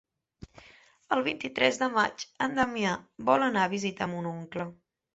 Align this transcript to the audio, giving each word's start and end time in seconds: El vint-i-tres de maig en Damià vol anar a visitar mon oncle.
El 1.17 1.21
vint-i-tres 1.27 1.79
de 1.83 1.91
maig 1.99 2.27
en 2.49 2.59
Damià 2.63 2.97
vol 3.31 3.49
anar 3.53 3.71
a 3.71 3.75
visitar 3.79 4.13
mon 4.19 4.35
oncle. 4.37 4.73